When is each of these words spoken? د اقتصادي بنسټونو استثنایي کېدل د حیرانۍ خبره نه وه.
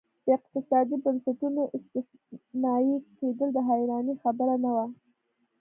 د 0.25 0.27
اقتصادي 0.37 0.95
بنسټونو 1.03 1.61
استثنایي 1.77 2.95
کېدل 3.19 3.49
د 3.53 3.57
حیرانۍ 3.69 4.15
خبره 4.23 4.55
نه 4.63 4.71
وه. 4.75 4.85